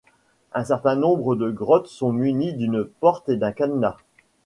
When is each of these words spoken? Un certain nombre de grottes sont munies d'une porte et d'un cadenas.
Un 0.53 0.63
certain 0.63 0.95
nombre 0.95 1.35
de 1.35 1.51
grottes 1.51 1.85
sont 1.85 2.11
munies 2.11 2.53
d'une 2.53 2.85
porte 2.85 3.29
et 3.29 3.37
d'un 3.37 3.51
cadenas. 3.51 3.97